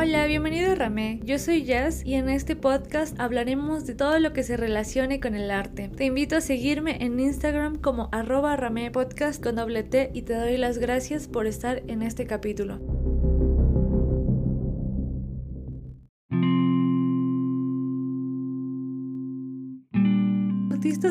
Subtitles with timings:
[0.00, 1.18] Hola, bienvenido a Ramé.
[1.24, 5.34] Yo soy Jazz y en este podcast hablaremos de todo lo que se relacione con
[5.34, 5.88] el arte.
[5.88, 10.34] Te invito a seguirme en Instagram como arroba Ramé Podcast con doble T y te
[10.34, 12.78] doy las gracias por estar en este capítulo.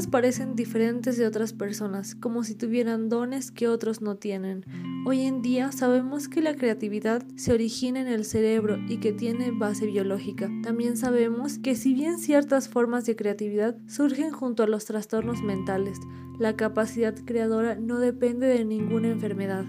[0.06, 4.64] Parecen diferentes de otras personas, como si tuvieran dones que otros no tienen.
[5.08, 9.50] Hoy en día sabemos que la creatividad se origina en el cerebro y que tiene
[9.50, 10.52] base biológica.
[10.62, 15.98] También sabemos que si bien ciertas formas de creatividad surgen junto a los trastornos mentales,
[16.38, 19.66] la capacidad creadora no depende de ninguna enfermedad.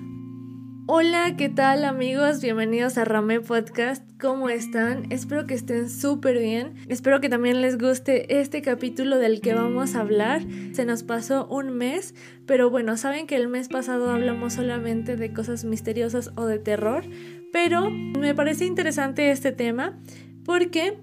[0.90, 2.40] Hola, ¿qué tal amigos?
[2.40, 4.02] Bienvenidos a Ramé Podcast.
[4.18, 5.12] ¿Cómo están?
[5.12, 6.76] Espero que estén súper bien.
[6.88, 10.40] Espero que también les guste este capítulo del que vamos a hablar.
[10.72, 12.14] Se nos pasó un mes,
[12.46, 17.04] pero bueno, saben que el mes pasado hablamos solamente de cosas misteriosas o de terror,
[17.52, 19.98] pero me parece interesante este tema
[20.46, 20.96] porque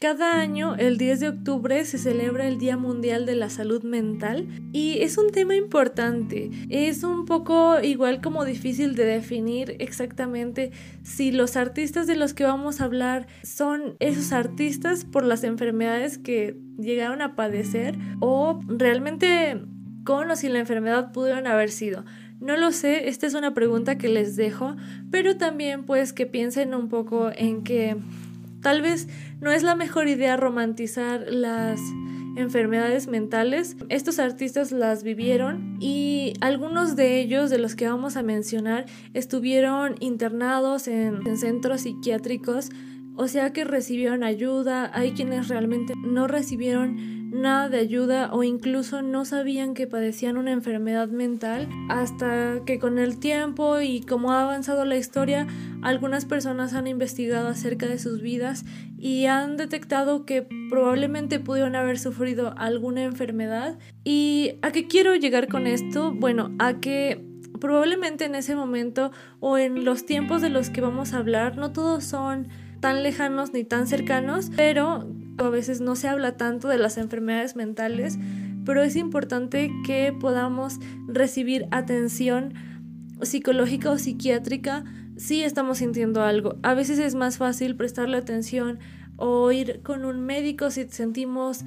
[0.00, 4.46] cada año, el 10 de octubre, se celebra el Día Mundial de la Salud Mental
[4.72, 6.50] y es un tema importante.
[6.68, 12.44] Es un poco igual como difícil de definir exactamente si los artistas de los que
[12.44, 19.62] vamos a hablar son esos artistas por las enfermedades que llegaron a padecer o realmente
[20.04, 22.04] con o sin la enfermedad pudieron haber sido.
[22.40, 24.76] No lo sé, esta es una pregunta que les dejo,
[25.10, 27.96] pero también pues que piensen un poco en que
[28.66, 29.06] Tal vez
[29.40, 31.78] no es la mejor idea romantizar las
[32.34, 33.76] enfermedades mentales.
[33.90, 39.94] Estos artistas las vivieron y algunos de ellos, de los que vamos a mencionar, estuvieron
[40.00, 42.70] internados en, en centros psiquiátricos,
[43.16, 44.90] o sea que recibieron ayuda.
[44.94, 50.52] Hay quienes realmente no recibieron nada de ayuda o incluso no sabían que padecían una
[50.52, 55.46] enfermedad mental hasta que con el tiempo y como ha avanzado la historia
[55.82, 58.64] algunas personas han investigado acerca de sus vidas
[58.98, 65.48] y han detectado que probablemente pudieron haber sufrido alguna enfermedad y a qué quiero llegar
[65.48, 67.24] con esto bueno a que
[67.60, 69.10] probablemente en ese momento
[69.40, 72.48] o en los tiempos de los que vamos a hablar no todos son
[72.80, 75.06] tan lejanos ni tan cercanos, pero
[75.38, 78.18] a veces no se habla tanto de las enfermedades mentales,
[78.64, 82.54] pero es importante que podamos recibir atención
[83.22, 84.84] psicológica o psiquiátrica
[85.16, 86.56] si estamos sintiendo algo.
[86.62, 88.78] A veces es más fácil prestarle atención
[89.16, 91.64] o ir con un médico si sentimos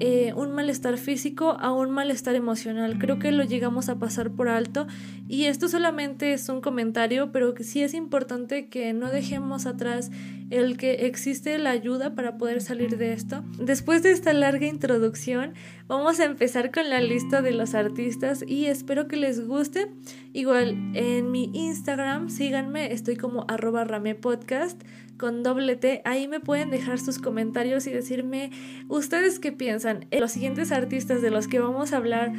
[0.00, 2.98] eh, un malestar físico a un malestar emocional.
[2.98, 4.86] Creo que lo llegamos a pasar por alto
[5.28, 10.10] y esto solamente es un comentario, pero sí es importante que no dejemos atrás
[10.50, 13.42] el que existe la ayuda para poder salir de esto.
[13.58, 15.54] Después de esta larga introducción,
[15.88, 19.88] vamos a empezar con la lista de los artistas y espero que les guste.
[20.32, 24.80] Igual en mi Instagram, síganme, estoy como arroba ramepodcast
[25.18, 26.02] con doble T.
[26.04, 28.50] Ahí me pueden dejar sus comentarios y decirme
[28.88, 30.06] ustedes qué piensan.
[30.10, 32.32] Los siguientes artistas de los que vamos a hablar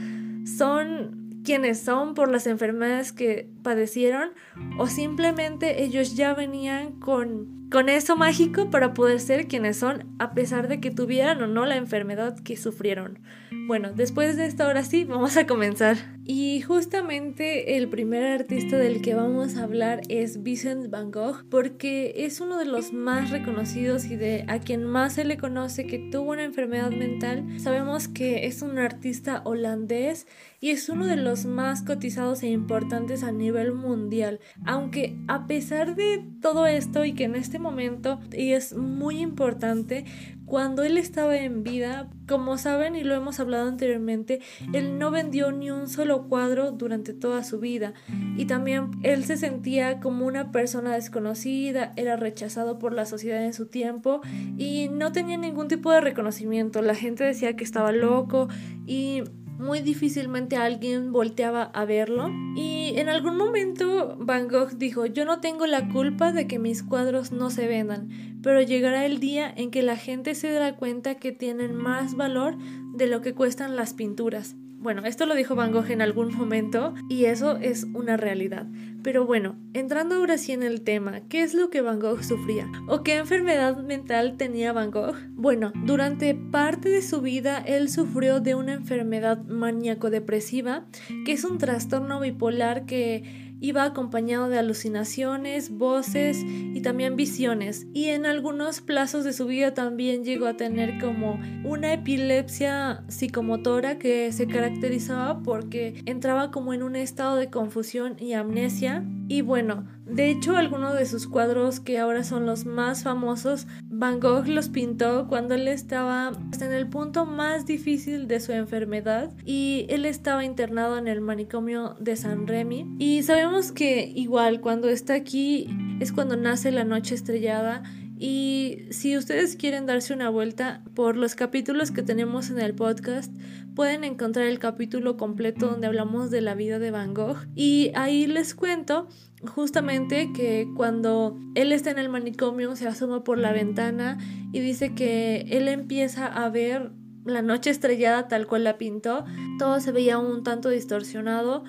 [0.46, 4.30] son quienes son por las enfermedades que padecieron
[4.78, 10.34] o simplemente ellos ya venían con con eso mágico para poder ser quienes son a
[10.34, 13.20] pesar de que tuvieran o no la enfermedad que sufrieron.
[13.68, 15.98] Bueno, después de esto ahora sí, vamos a comenzar.
[16.26, 22.14] Y justamente el primer artista del que vamos a hablar es Vincent van Gogh porque
[22.18, 25.98] es uno de los más reconocidos y de a quien más se le conoce que
[25.98, 27.46] tuvo una enfermedad mental.
[27.60, 30.28] Sabemos que es un artista holandés
[30.60, 34.40] y es uno de los más cotizados e importantes a nivel mundial.
[34.66, 40.06] Aunque a pesar de todo esto y que en este momento, y es muy importante,
[40.50, 44.42] cuando él estaba en vida, como saben y lo hemos hablado anteriormente,
[44.74, 47.94] él no vendió ni un solo cuadro durante toda su vida
[48.36, 53.54] y también él se sentía como una persona desconocida, era rechazado por la sociedad en
[53.54, 54.22] su tiempo
[54.58, 56.82] y no tenía ningún tipo de reconocimiento.
[56.82, 58.48] La gente decía que estaba loco
[58.88, 59.22] y
[59.60, 65.42] muy difícilmente alguien volteaba a verlo y en algún momento Van Gogh dijo yo no
[65.42, 69.70] tengo la culpa de que mis cuadros no se vendan, pero llegará el día en
[69.70, 72.58] que la gente se dará cuenta que tienen más valor
[72.96, 74.56] de lo que cuestan las pinturas.
[74.82, 78.66] Bueno, esto lo dijo Van Gogh en algún momento y eso es una realidad.
[79.04, 82.66] Pero bueno, entrando ahora sí en el tema, ¿qué es lo que Van Gogh sufría?
[82.88, 85.18] ¿O qué enfermedad mental tenía Van Gogh?
[85.32, 90.86] Bueno, durante parte de su vida él sufrió de una enfermedad maníaco-depresiva,
[91.26, 97.88] que es un trastorno bipolar que iba acompañado de alucinaciones, voces y también visiones.
[97.94, 104.00] Y en algunos plazos de su vida también llegó a tener como una epilepsia psicomotora
[104.00, 109.04] que se caracterizaba porque entraba como en un estado de confusión y amnesia.
[109.28, 113.68] Y bueno, de hecho, algunos de sus cuadros que ahora son los más famosos,
[114.00, 116.32] Van Gogh los pintó cuando él estaba
[116.62, 121.98] en el punto más difícil de su enfermedad y él estaba internado en el manicomio
[122.00, 122.96] de San Remy.
[122.98, 125.68] Y sabemos que igual cuando está aquí
[126.00, 127.84] es cuando nace la noche estrellada
[128.18, 133.34] y si ustedes quieren darse una vuelta por los capítulos que tenemos en el podcast,
[133.80, 137.38] pueden encontrar el capítulo completo donde hablamos de la vida de Van Gogh.
[137.56, 139.08] Y ahí les cuento
[139.56, 144.18] justamente que cuando él está en el manicomio se asoma por la ventana
[144.52, 146.92] y dice que él empieza a ver
[147.24, 149.24] la noche estrellada tal cual la pintó.
[149.60, 151.64] Todo se veía un tanto distorsionado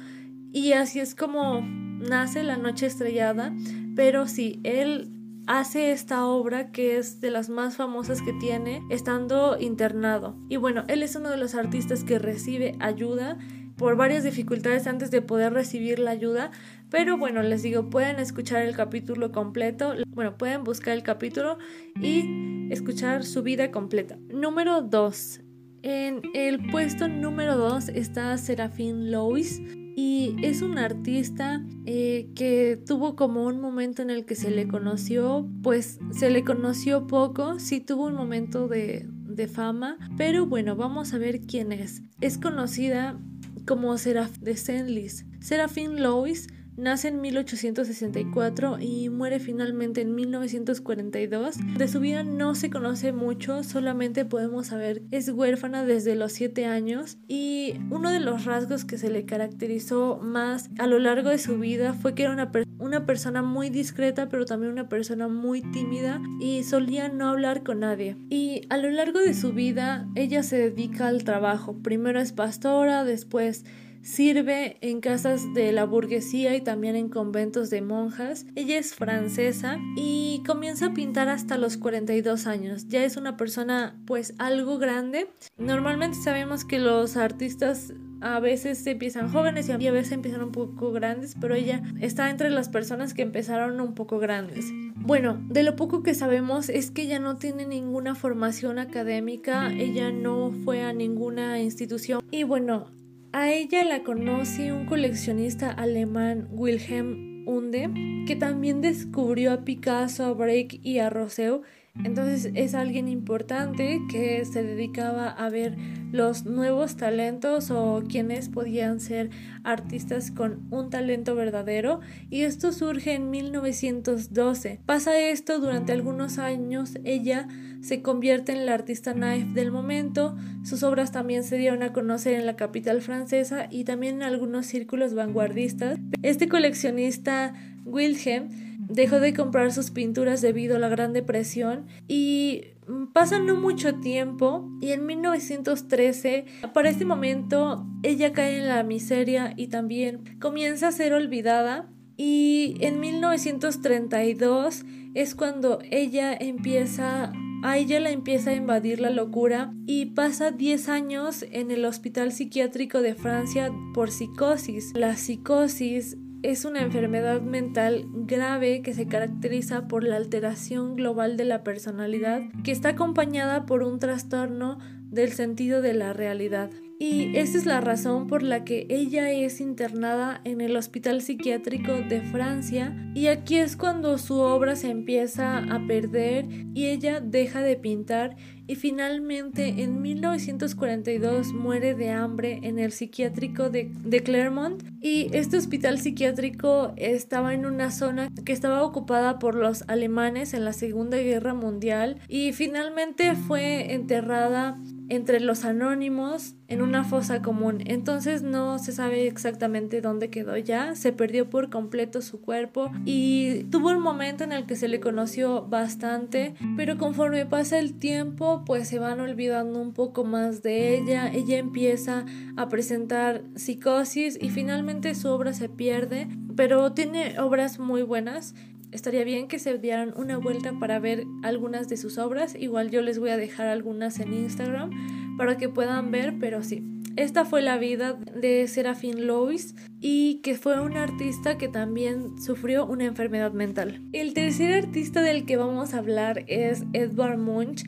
[0.52, 3.54] y así es como nace la noche estrellada.
[3.94, 5.12] Pero sí, él
[5.46, 10.36] hace esta obra que es de las más famosas que tiene estando internado.
[10.48, 13.38] Y bueno, él es uno de los artistas que recibe ayuda
[13.76, 16.50] por varias dificultades antes de poder recibir la ayuda,
[16.90, 21.56] pero bueno, les digo, pueden escuchar el capítulo completo, bueno, pueden buscar el capítulo
[21.98, 24.18] y escuchar su vida completa.
[24.28, 25.40] Número 2.
[25.82, 29.62] En el puesto número 2 está Serafín Lois
[30.00, 34.66] y es un artista eh, que tuvo como un momento en el que se le
[34.66, 39.06] conoció, pues se le conoció poco, sí tuvo un momento de,
[39.52, 42.02] fama, pero bueno, vamos a ver quién es.
[42.20, 43.18] Es conocida
[43.66, 45.24] como Seraf Senlis.
[45.40, 46.48] Serafín Lois
[46.80, 51.56] Nace en 1864 y muere finalmente en 1942.
[51.76, 56.64] De su vida no se conoce mucho, solamente podemos saber es huérfana desde los 7
[56.64, 61.36] años y uno de los rasgos que se le caracterizó más a lo largo de
[61.36, 65.60] su vida fue que era una, una persona muy discreta pero también una persona muy
[65.60, 68.16] tímida y solía no hablar con nadie.
[68.30, 71.76] Y a lo largo de su vida ella se dedica al trabajo.
[71.82, 73.66] Primero es pastora, después
[74.02, 78.46] Sirve en casas de la burguesía y también en conventos de monjas.
[78.54, 82.88] Ella es francesa y comienza a pintar hasta los 42 años.
[82.88, 85.28] Ya es una persona pues algo grande.
[85.58, 90.92] Normalmente sabemos que los artistas a veces empiezan jóvenes y a veces empiezan un poco
[90.92, 94.66] grandes, pero ella está entre las personas que empezaron un poco grandes.
[94.96, 100.10] Bueno, de lo poco que sabemos es que ella no tiene ninguna formación académica, ella
[100.10, 102.99] no fue a ninguna institución y bueno,
[103.32, 110.32] a ella la conoce un coleccionista alemán, Wilhelm Unde, que también descubrió a Picasso, a
[110.32, 111.62] Break y a Rousseau.
[112.04, 115.76] Entonces es alguien importante que se dedicaba a ver
[116.12, 119.30] los nuevos talentos o quienes podían ser
[119.64, 124.80] artistas con un talento verdadero y esto surge en 1912.
[124.86, 127.48] Pasa esto durante algunos años, ella
[127.80, 132.34] se convierte en la artista naif del momento, sus obras también se dieron a conocer
[132.34, 135.98] en la capital francesa y también en algunos círculos vanguardistas.
[136.22, 137.54] Este coleccionista
[137.84, 138.48] Wilhelm
[138.90, 142.64] dejó de comprar sus pinturas debido a la Gran Depresión y
[143.12, 149.54] pasa no mucho tiempo y en 1913, para este momento, ella cae en la miseria
[149.56, 154.84] y también comienza a ser olvidada y en 1932
[155.14, 157.32] es cuando ella empieza
[157.62, 162.32] a ella la empieza a invadir la locura y pasa 10 años en el hospital
[162.32, 164.92] psiquiátrico de Francia por psicosis.
[164.94, 171.44] La psicosis es una enfermedad mental grave que se caracteriza por la alteración global de
[171.44, 174.78] la personalidad que está acompañada por un trastorno
[175.10, 176.70] del sentido de la realidad.
[176.98, 181.92] Y esa es la razón por la que ella es internada en el Hospital Psiquiátrico
[181.92, 187.62] de Francia y aquí es cuando su obra se empieza a perder y ella deja
[187.62, 188.36] de pintar
[188.70, 194.84] y finalmente en 1942 muere de hambre en el psiquiátrico de, de, Clermont.
[195.02, 200.64] Y este hospital psiquiátrico estaba en una zona que estaba ocupada por los alemanes en
[200.64, 207.82] la Segunda Guerra Mundial y finalmente fue enterrada entre los anónimos en una fosa común.
[207.84, 210.94] Entonces no se sabe exactamente dónde quedó ya.
[210.94, 215.00] Se perdió por completo su cuerpo y tuvo un momento en el que se le
[215.00, 220.96] conoció bastante, pero conforme pasa el tiempo pues se van olvidando un poco más de
[220.96, 221.28] ella.
[221.32, 222.24] Ella empieza
[222.56, 228.54] a presentar psicosis y finalmente su obra se pierde, pero tiene obras muy buenas
[228.92, 232.54] estaría bien que se dieran una vuelta para ver algunas de sus obras.
[232.54, 236.86] Igual yo les voy a dejar algunas en Instagram para que puedan ver, pero sí,
[237.16, 242.86] Esta fue la vida de Serafín Lois y que fue un artista que también sufrió
[242.86, 244.00] una enfermedad mental.
[244.12, 247.84] El tercer artista del que vamos a hablar es Edvard Munch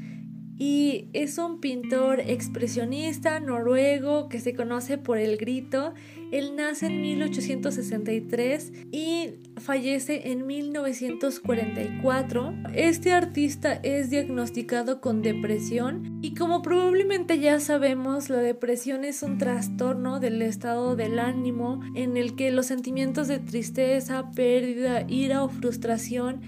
[0.64, 5.92] y es un pintor expresionista noruego que se conoce por el grito.
[6.30, 12.54] Él nace en 1863 y fallece en 1944.
[12.74, 19.38] Este artista es diagnosticado con depresión y como probablemente ya sabemos, la depresión es un
[19.38, 25.48] trastorno del estado del ánimo en el que los sentimientos de tristeza, pérdida, ira o
[25.48, 26.40] frustración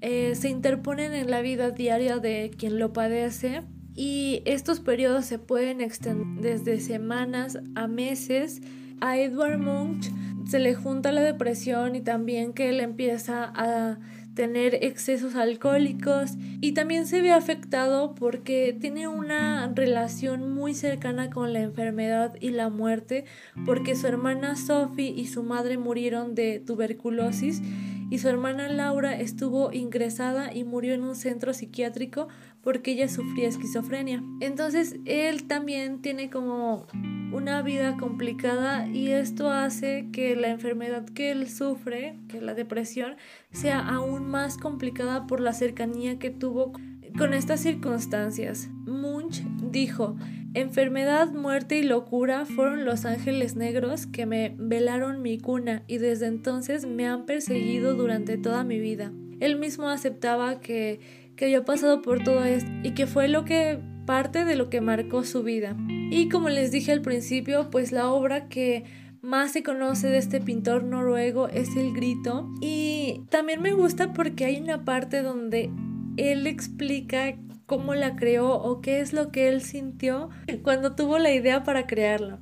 [0.00, 3.62] eh, se interponen en la vida diaria de quien lo padece
[3.94, 8.62] y estos periodos se pueden extender desde semanas a meses.
[9.00, 10.10] A Edward Munch
[10.46, 13.98] se le junta la depresión y también que él empieza a
[14.34, 21.52] tener excesos alcohólicos y también se ve afectado porque tiene una relación muy cercana con
[21.52, 23.24] la enfermedad y la muerte
[23.66, 27.60] porque su hermana Sophie y su madre murieron de tuberculosis
[28.10, 32.28] y su hermana Laura estuvo ingresada y murió en un centro psiquiátrico
[32.62, 34.22] porque ella sufría esquizofrenia.
[34.40, 36.86] Entonces él también tiene como
[37.32, 43.16] una vida complicada y esto hace que la enfermedad que él sufre, que la depresión,
[43.52, 46.72] sea aún más complicada por la cercanía que tuvo
[47.16, 48.68] con estas circunstancias.
[48.86, 50.16] Munch dijo,
[50.52, 56.26] Enfermedad, muerte y locura fueron los ángeles negros que me velaron mi cuna y desde
[56.26, 59.12] entonces me han perseguido durante toda mi vida.
[59.38, 60.98] Él mismo aceptaba que,
[61.36, 64.80] que había pasado por todo esto y que fue lo que parte de lo que
[64.80, 65.76] marcó su vida.
[66.10, 68.82] Y como les dije al principio, pues la obra que
[69.22, 74.46] más se conoce de este pintor noruego es El Grito y también me gusta porque
[74.46, 75.70] hay una parte donde
[76.16, 77.36] él explica
[77.70, 80.28] cómo la creó o qué es lo que él sintió
[80.64, 82.40] cuando tuvo la idea para crearla.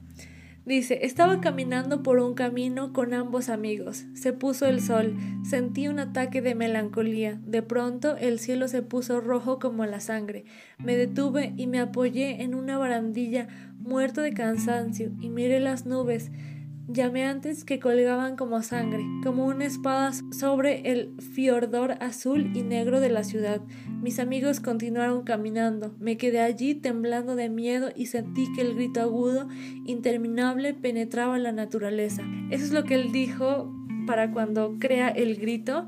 [0.64, 4.06] Dice, estaba caminando por un camino con ambos amigos.
[4.14, 5.14] Se puso el sol.
[5.44, 7.38] Sentí un ataque de melancolía.
[7.44, 10.46] De pronto el cielo se puso rojo como la sangre.
[10.78, 16.30] Me detuve y me apoyé en una barandilla muerto de cansancio y miré las nubes
[16.88, 23.10] llameantes que colgaban como sangre, como una espada sobre el fiordor azul y negro de
[23.10, 23.60] la ciudad.
[24.02, 25.94] Mis amigos continuaron caminando.
[26.00, 29.48] Me quedé allí temblando de miedo y sentí que el grito agudo,
[29.84, 32.22] interminable, penetraba la naturaleza.
[32.50, 33.70] Eso es lo que él dijo
[34.06, 35.86] para cuando crea el grito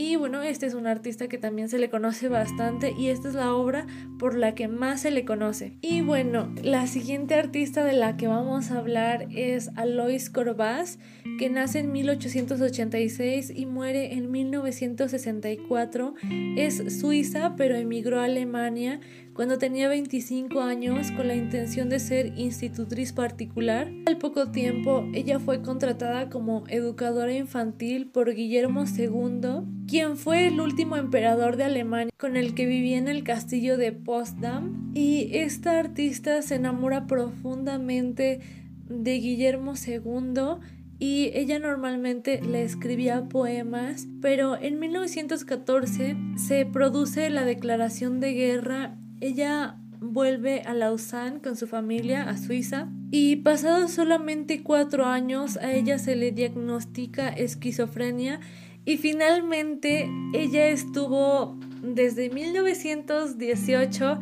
[0.00, 3.34] y bueno, este es un artista que también se le conoce bastante y esta es
[3.34, 3.84] la obra
[4.20, 5.76] por la que más se le conoce.
[5.80, 11.00] Y bueno, la siguiente artista de la que vamos a hablar es Alois Corbaz,
[11.40, 16.14] que nace en 1886 y muere en 1964.
[16.56, 19.00] Es suiza, pero emigró a Alemania
[19.38, 23.88] cuando tenía 25 años con la intención de ser institutriz particular.
[24.06, 30.60] Al poco tiempo, ella fue contratada como educadora infantil por Guillermo II, quien fue el
[30.60, 34.90] último emperador de Alemania con el que vivía en el castillo de Potsdam.
[34.92, 38.40] Y esta artista se enamora profundamente
[38.88, 40.58] de Guillermo II
[40.98, 48.98] y ella normalmente le escribía poemas, pero en 1914 se produce la declaración de guerra
[49.20, 55.72] ella vuelve a Lausanne con su familia a Suiza y pasados solamente cuatro años a
[55.72, 58.40] ella se le diagnostica esquizofrenia
[58.84, 64.20] y finalmente ella estuvo desde 1918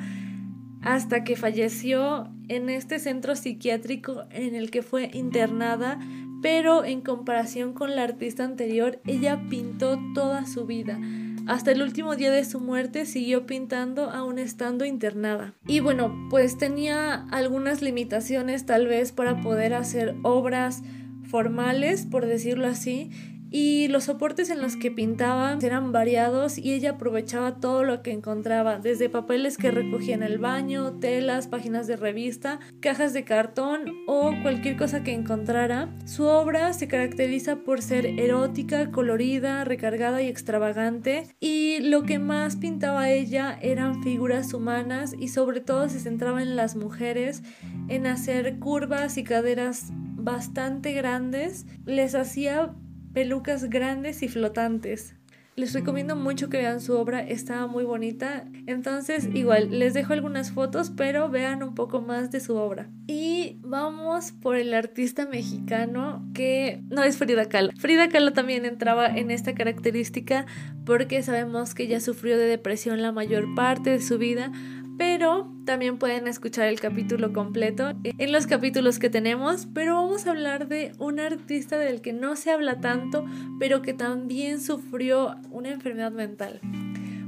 [0.82, 5.98] hasta que falleció en este centro psiquiátrico en el que fue internada,
[6.42, 10.98] pero en comparación con la artista anterior, ella pintó toda su vida.
[11.46, 15.54] Hasta el último día de su muerte siguió pintando aún estando internada.
[15.66, 20.82] Y bueno, pues tenía algunas limitaciones tal vez para poder hacer obras
[21.22, 23.10] formales, por decirlo así,
[23.50, 28.12] y los soportes en los que pintaba eran variados y ella aprovechaba todo lo que
[28.12, 33.92] encontraba, desde papeles que recogía en el baño, telas, páginas de revista, cajas de cartón
[34.06, 35.88] o cualquier cosa que encontrara.
[36.04, 42.56] Su obra se caracteriza por ser erótica, colorida, recargada y extravagante y lo que más
[42.56, 47.42] pintaba ella eran figuras humanas y sobre todo se centraba en las mujeres,
[47.88, 52.74] en hacer curvas y caderas bastante grandes, les hacía
[53.16, 55.14] pelucas grandes y flotantes.
[55.54, 58.44] Les recomiendo mucho que vean su obra, está muy bonita.
[58.66, 62.90] Entonces, igual, les dejo algunas fotos, pero vean un poco más de su obra.
[63.06, 67.72] Y vamos por el artista mexicano que no es Frida Kahlo.
[67.78, 70.44] Frida Kahlo también entraba en esta característica
[70.84, 74.52] porque sabemos que ella sufrió de depresión la mayor parte de su vida,
[74.98, 80.30] pero también pueden escuchar el capítulo completo en los capítulos que tenemos, pero vamos a
[80.30, 83.24] hablar de un artista del que no se habla tanto,
[83.58, 86.60] pero que también sufrió una enfermedad mental.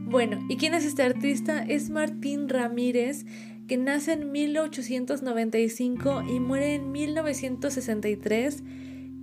[0.05, 1.63] Bueno, ¿y quién es este artista?
[1.63, 3.27] Es Martín Ramírez,
[3.67, 8.63] que nace en 1895 y muere en 1963.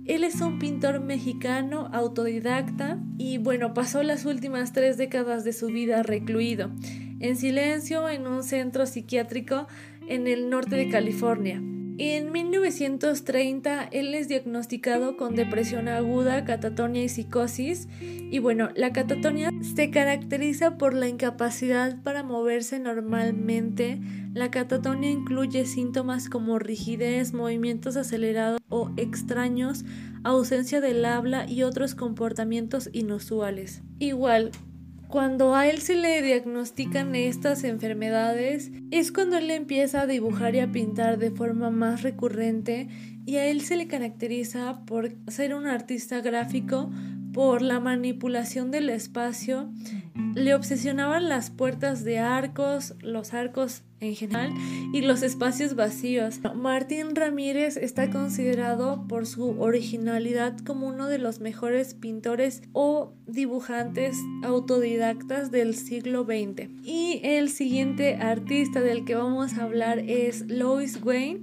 [0.04, 5.66] Él es un pintor mexicano autodidacta y bueno, pasó las últimas tres décadas de su
[5.66, 6.70] vida recluido,
[7.20, 9.66] en silencio en un centro psiquiátrico
[10.08, 11.62] en el norte de California.
[11.98, 17.88] En 1930 él es diagnosticado con depresión aguda, catatonia y psicosis.
[18.00, 23.98] Y bueno, la catatonia se caracteriza por la incapacidad para moverse normalmente.
[24.34, 29.86] La catatonia incluye síntomas como rigidez, movimientos acelerados o extraños,
[30.22, 33.82] ausencia del habla y otros comportamientos inusuales.
[34.00, 34.50] Igual,
[35.08, 40.60] cuando a él se le diagnostican estas enfermedades, es cuando él empieza a dibujar y
[40.60, 42.88] a pintar de forma más recurrente
[43.24, 46.90] y a él se le caracteriza por ser un artista gráfico,
[47.36, 49.68] por la manipulación del espacio,
[50.34, 54.54] le obsesionaban las puertas de arcos, los arcos en general
[54.94, 56.40] y los espacios vacíos.
[56.54, 64.16] Martín Ramírez está considerado por su originalidad como uno de los mejores pintores o dibujantes
[64.42, 66.70] autodidactas del siglo XX.
[66.84, 71.42] Y el siguiente artista del que vamos a hablar es Lois Wayne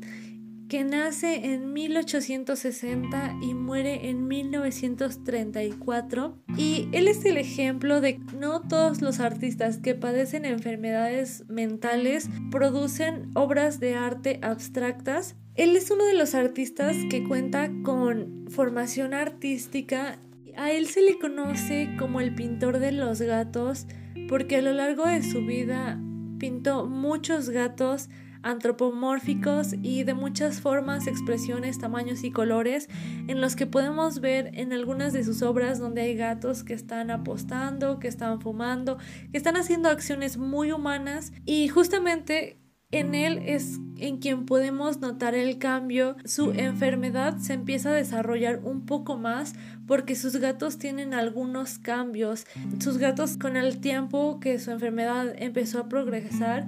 [0.74, 6.36] que nace en 1860 y muere en 1934.
[6.58, 12.27] Y él es el ejemplo de que no todos los artistas que padecen enfermedades mentales
[12.50, 15.36] producen obras de arte abstractas.
[15.53, 20.18] Él es uno de los artistas que cuenta con formación artística.
[20.58, 23.86] A él se le conoce como el pintor de los gatos
[24.27, 26.01] porque a lo largo de su vida
[26.39, 28.10] pintó muchos gatos
[28.44, 32.90] antropomórficos y de muchas formas, expresiones, tamaños y colores
[33.28, 37.10] en los que podemos ver en algunas de sus obras donde hay gatos que están
[37.10, 38.98] apostando, que están fumando,
[39.32, 42.60] que están haciendo acciones muy humanas y justamente
[42.94, 46.16] en él es en quien podemos notar el cambio.
[46.26, 49.56] Su enfermedad se empieza a desarrollar un poco más
[49.88, 52.46] porque sus gatos tienen algunos cambios.
[52.80, 56.67] Sus gatos con el tiempo que su enfermedad empezó a progresar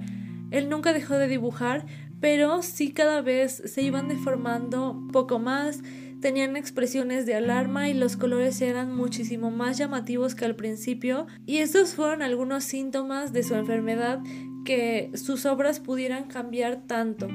[0.50, 1.86] él nunca dejó de dibujar,
[2.20, 5.82] pero sí cada vez se iban deformando poco más,
[6.20, 11.58] tenían expresiones de alarma y los colores eran muchísimo más llamativos que al principio y
[11.58, 14.20] estos fueron algunos síntomas de su enfermedad
[14.64, 17.28] que sus obras pudieran cambiar tanto.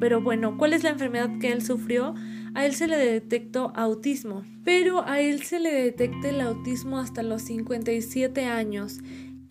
[0.00, 2.14] Pero bueno, ¿cuál es la enfermedad que él sufrió?
[2.54, 7.22] A él se le detectó autismo, pero a él se le detecta el autismo hasta
[7.22, 9.00] los 57 años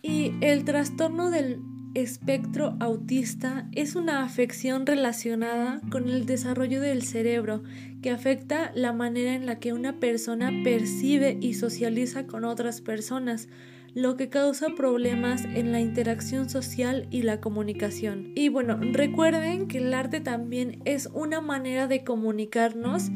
[0.02, 1.60] y el trastorno del
[1.94, 7.62] espectro autista es una afección relacionada con el desarrollo del cerebro
[8.02, 13.48] que afecta la manera en la que una persona percibe y socializa con otras personas,
[13.94, 18.32] lo que causa problemas en la interacción social y la comunicación.
[18.34, 23.10] Y bueno, recuerden que el arte también es una manera de comunicarnos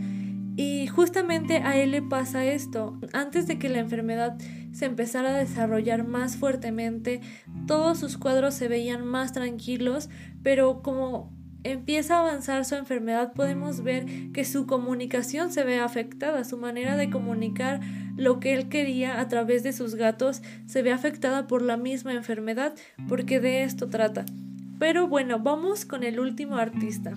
[0.59, 2.99] y justamente a él le pasa esto.
[3.13, 4.37] Antes de que la enfermedad
[4.73, 7.21] se empezara a desarrollar más fuertemente,
[7.69, 10.11] todos sus cuadros se veían más tranquilos,
[10.43, 16.43] pero como empieza a avanzar su enfermedad podemos ver que su comunicación se ve afectada,
[16.43, 17.79] su manera de comunicar
[18.17, 22.15] lo que él quería a través de sus gatos se ve afectada por la misma
[22.15, 22.75] enfermedad,
[23.07, 24.25] porque de esto trata.
[24.81, 27.15] Pero bueno, vamos con el último artista.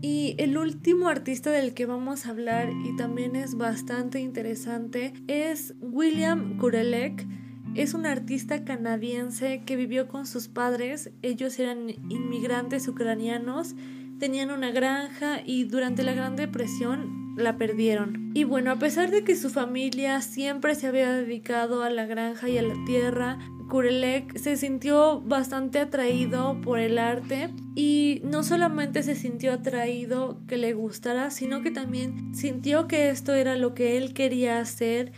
[0.00, 5.74] Y el último artista del que vamos a hablar y también es bastante interesante es
[5.80, 7.26] William Kurelek.
[7.74, 11.10] Es un artista canadiense que vivió con sus padres.
[11.22, 13.74] Ellos eran inmigrantes ucranianos,
[14.20, 18.30] tenían una granja y durante la Gran Depresión la perdieron.
[18.34, 22.48] Y bueno, a pesar de que su familia siempre se había dedicado a la granja
[22.48, 29.02] y a la tierra, Kurelek se sintió bastante atraído por el arte y no solamente
[29.02, 33.96] se sintió atraído que le gustara, sino que también sintió que esto era lo que
[33.96, 35.12] él quería hacer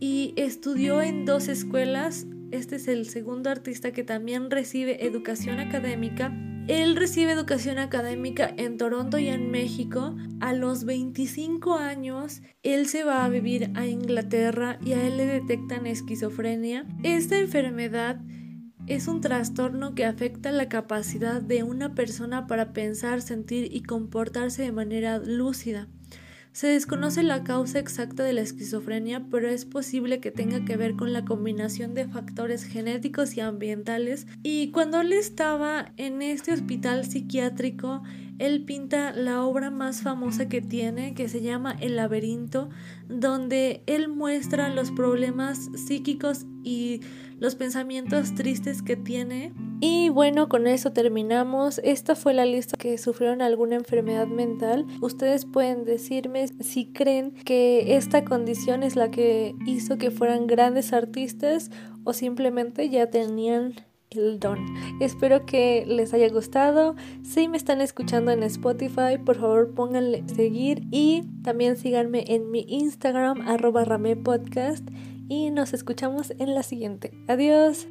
[0.00, 2.26] y estudió en dos escuelas.
[2.50, 6.32] Este es el segundo artista que también recibe educación académica
[6.68, 10.14] él recibe educación académica en Toronto y en México.
[10.40, 15.26] A los 25 años, él se va a vivir a Inglaterra y a él le
[15.26, 16.86] detectan esquizofrenia.
[17.02, 18.20] Esta enfermedad
[18.86, 24.62] es un trastorno que afecta la capacidad de una persona para pensar, sentir y comportarse
[24.62, 25.88] de manera lúcida.
[26.52, 30.96] Se desconoce la causa exacta de la esquizofrenia, pero es posible que tenga que ver
[30.96, 34.26] con la combinación de factores genéticos y ambientales.
[34.42, 38.02] Y cuando él estaba en este hospital psiquiátrico,
[38.42, 42.70] él pinta la obra más famosa que tiene, que se llama El laberinto,
[43.08, 47.02] donde él muestra los problemas psíquicos y
[47.38, 49.52] los pensamientos tristes que tiene.
[49.80, 51.80] Y bueno, con eso terminamos.
[51.84, 54.86] Esta fue la lista que sufrieron alguna enfermedad mental.
[55.00, 60.92] Ustedes pueden decirme si creen que esta condición es la que hizo que fueran grandes
[60.92, 61.70] artistas
[62.02, 63.74] o simplemente ya tenían
[64.14, 64.58] el don.
[65.00, 66.96] Espero que les haya gustado.
[67.22, 72.64] Si me están escuchando en Spotify, por favor pónganle seguir y también síganme en mi
[72.68, 74.88] Instagram arroba ramepodcast
[75.28, 77.12] y nos escuchamos en la siguiente.
[77.28, 77.86] Adiós.